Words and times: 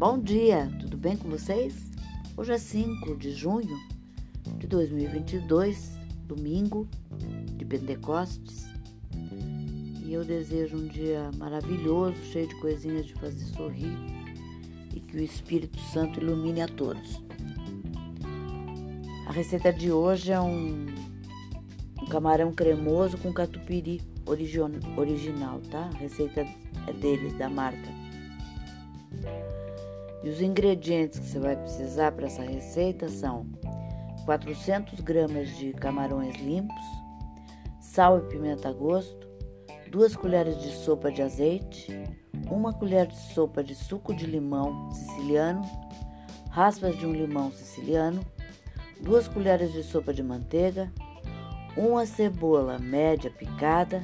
Bom 0.00 0.18
dia, 0.18 0.66
tudo 0.80 0.96
bem 0.96 1.14
com 1.14 1.28
vocês? 1.28 1.74
Hoje 2.34 2.54
é 2.54 2.56
5 2.56 3.16
de 3.16 3.32
junho 3.32 3.78
de 4.56 4.66
2022, 4.66 5.92
domingo 6.24 6.88
de 7.54 7.66
Pentecostes. 7.66 8.64
E 10.02 10.10
eu 10.10 10.24
desejo 10.24 10.78
um 10.78 10.86
dia 10.86 11.30
maravilhoso, 11.36 12.16
cheio 12.32 12.48
de 12.48 12.58
coisinhas 12.62 13.04
de 13.04 13.12
fazer 13.12 13.44
sorrir 13.44 13.92
e 14.94 15.00
que 15.00 15.18
o 15.18 15.22
Espírito 15.22 15.78
Santo 15.92 16.18
ilumine 16.18 16.62
a 16.62 16.68
todos. 16.68 17.22
A 19.26 19.32
receita 19.32 19.70
de 19.70 19.92
hoje 19.92 20.32
é 20.32 20.40
um, 20.40 20.86
um 22.00 22.06
camarão 22.06 22.54
cremoso 22.54 23.18
com 23.18 23.34
catupiry 23.34 24.00
original, 24.24 25.60
tá? 25.70 25.90
A 25.94 25.98
receita 25.98 26.40
é 26.86 26.92
deles, 26.94 27.34
da 27.34 27.50
marca. 27.50 27.90
E 30.22 30.28
os 30.28 30.40
ingredientes 30.40 31.18
que 31.18 31.26
você 31.26 31.38
vai 31.38 31.56
precisar 31.56 32.12
para 32.12 32.26
essa 32.26 32.42
receita 32.42 33.08
são 33.08 33.46
400 34.24 35.00
gramas 35.00 35.56
de 35.56 35.72
camarões 35.72 36.36
limpos, 36.36 36.82
sal 37.80 38.18
e 38.18 38.28
pimenta 38.28 38.68
a 38.68 38.72
gosto, 38.72 39.28
duas 39.90 40.14
colheres 40.14 40.60
de 40.60 40.70
sopa 40.70 41.10
de 41.10 41.22
azeite, 41.22 41.88
uma 42.50 42.72
colher 42.72 43.06
de 43.06 43.16
sopa 43.16 43.64
de 43.64 43.74
suco 43.74 44.14
de 44.14 44.26
limão 44.26 44.90
siciliano, 44.92 45.62
raspas 46.50 46.98
de 46.98 47.06
um 47.06 47.12
limão 47.12 47.50
siciliano, 47.50 48.20
duas 49.00 49.26
colheres 49.26 49.72
de 49.72 49.82
sopa 49.82 50.12
de 50.12 50.22
manteiga, 50.22 50.92
uma 51.76 52.04
cebola 52.04 52.78
média 52.78 53.30
picada, 53.30 54.02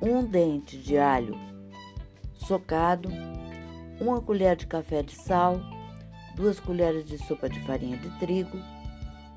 um 0.00 0.24
dente 0.24 0.78
de 0.78 0.96
alho 0.96 1.34
socado, 2.34 3.08
uma 4.02 4.20
colher 4.20 4.56
de 4.56 4.66
café 4.66 5.00
de 5.00 5.14
sal, 5.14 5.60
duas 6.34 6.58
colheres 6.58 7.04
de 7.04 7.16
sopa 7.18 7.48
de 7.48 7.60
farinha 7.60 7.96
de 7.96 8.10
trigo, 8.18 8.58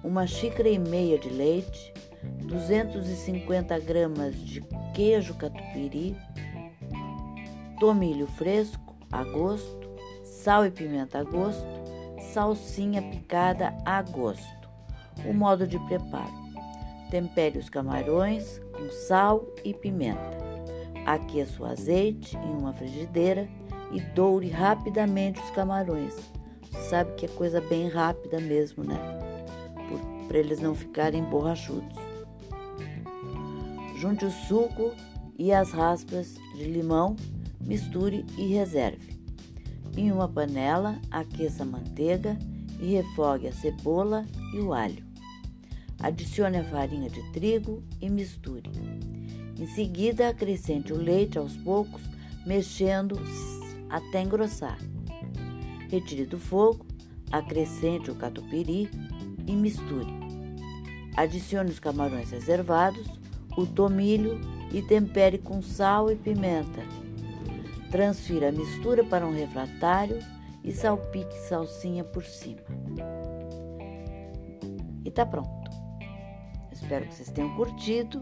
uma 0.04 0.26
xícara 0.26 0.68
e 0.68 0.80
meia 0.80 1.20
de 1.20 1.30
leite, 1.30 1.94
250 2.42 3.78
gramas 3.80 4.36
de 4.36 4.62
queijo 4.94 5.36
catupiry, 5.36 6.18
tomilho 7.80 8.26
fresco 8.26 8.96
a 9.12 9.24
gosto, 9.24 9.88
sal 10.24 10.66
e 10.66 10.72
pimenta 10.72 11.20
a 11.20 11.24
gosto, 11.24 11.68
salsinha 12.34 13.04
picada 13.04 13.72
a 13.86 14.02
gosto. 14.02 14.70
O 15.28 15.34
modo 15.34 15.68
de 15.68 15.78
preparo: 15.86 16.34
tempere 17.12 17.60
os 17.60 17.70
camarões 17.70 18.60
com 18.74 18.90
sal 18.90 19.46
e 19.64 19.76
pimenta. 19.76 20.45
Aqueça 21.06 21.62
o 21.62 21.66
azeite 21.66 22.36
em 22.36 22.52
uma 22.58 22.74
frigideira 22.74 23.48
e 23.92 24.00
doure 24.00 24.50
rapidamente 24.50 25.40
os 25.40 25.52
camarões. 25.52 26.16
Sabe 26.90 27.14
que 27.14 27.26
é 27.26 27.30
coisa 27.30 27.62
bem 27.62 27.88
rápida 27.88 28.40
mesmo, 28.40 28.84
né? 28.84 28.98
Para 30.28 30.40
eles 30.40 30.60
não 30.60 30.74
ficarem 30.74 31.24
borrachudos. 31.24 31.98
Junte 33.98 34.26
o 34.26 34.32
suco 34.32 34.92
e 35.38 35.54
as 35.54 35.72
raspas 35.72 36.36
de 36.56 36.66
limão, 36.66 37.16
misture 37.62 38.26
e 38.38 38.48
reserve. 38.48 39.16
Em 39.96 40.12
uma 40.12 40.28
panela, 40.28 41.00
aqueça 41.10 41.64
a 41.64 41.66
manteiga 41.66 42.38
e 42.82 42.96
refogue 42.96 43.48
a 43.48 43.54
cebola 43.54 44.26
e 44.54 44.60
o 44.60 44.74
alho. 44.74 45.06
Adicione 46.02 46.58
a 46.58 46.64
farinha 46.64 47.10
de 47.10 47.22
trigo 47.32 47.82
e 48.02 48.10
misture. 48.10 48.70
Em 49.58 49.68
seguida, 49.68 50.30
acrescente 50.30 50.92
o 50.92 50.98
leite 50.98 51.38
aos 51.38 51.56
poucos, 51.56 52.02
mexendo 52.46 53.18
até 53.90 54.22
engrossar. 54.22 54.78
Retire 55.90 56.26
do 56.26 56.38
fogo, 56.38 56.86
acrescente 57.32 58.12
o 58.12 58.16
catupiry 58.16 58.90
e 59.48 59.52
misture. 59.54 60.12
Adicione 61.16 61.70
os 61.70 61.80
camarões 61.80 62.32
reservados, 62.32 63.08
o 63.58 63.66
tomilho 63.66 64.42
e 64.74 64.82
tempere 64.82 65.38
com 65.38 65.62
sal 65.62 66.12
e 66.12 66.16
pimenta. 66.16 66.84
Transfira 67.90 68.50
a 68.50 68.52
mistura 68.52 69.06
para 69.06 69.26
um 69.26 69.34
refratário 69.34 70.20
e 70.64 70.72
salpique 70.74 71.38
salsinha 71.48 72.04
por 72.04 72.26
cima. 72.26 72.60
E 75.06 75.12
tá 75.12 75.26
pronto. 75.26 75.72
Espero 76.72 77.08
que 77.08 77.16
vocês 77.16 77.32
tenham 77.32 77.56
curtido 77.56 78.22